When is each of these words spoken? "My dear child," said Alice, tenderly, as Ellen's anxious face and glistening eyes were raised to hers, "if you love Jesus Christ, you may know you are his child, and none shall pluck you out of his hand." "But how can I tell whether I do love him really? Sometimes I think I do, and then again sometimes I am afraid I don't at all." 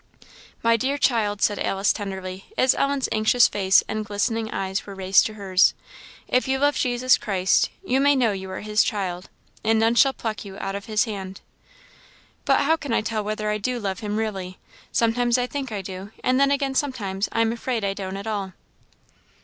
"My 0.63 0.77
dear 0.77 0.97
child," 0.97 1.43
said 1.43 1.59
Alice, 1.59 1.93
tenderly, 1.93 2.45
as 2.57 2.73
Ellen's 2.73 3.07
anxious 3.11 3.47
face 3.47 3.83
and 3.87 4.03
glistening 4.03 4.49
eyes 4.49 4.87
were 4.87 4.95
raised 4.95 5.27
to 5.27 5.35
hers, 5.35 5.75
"if 6.27 6.47
you 6.47 6.57
love 6.57 6.73
Jesus 6.75 7.19
Christ, 7.19 7.69
you 7.85 7.99
may 8.01 8.15
know 8.15 8.31
you 8.31 8.49
are 8.49 8.61
his 8.61 8.81
child, 8.81 9.29
and 9.63 9.77
none 9.77 9.93
shall 9.93 10.11
pluck 10.13 10.43
you 10.43 10.57
out 10.57 10.73
of 10.73 10.85
his 10.85 11.03
hand." 11.03 11.41
"But 12.45 12.61
how 12.61 12.77
can 12.77 12.93
I 12.93 13.01
tell 13.01 13.23
whether 13.23 13.51
I 13.51 13.59
do 13.59 13.77
love 13.79 13.99
him 13.99 14.17
really? 14.17 14.57
Sometimes 14.91 15.37
I 15.37 15.45
think 15.45 15.71
I 15.71 15.83
do, 15.83 16.11
and 16.23 16.39
then 16.39 16.49
again 16.49 16.73
sometimes 16.73 17.29
I 17.31 17.41
am 17.41 17.53
afraid 17.53 17.83
I 17.85 17.93
don't 17.93 18.17
at 18.17 18.25
all." 18.25 18.53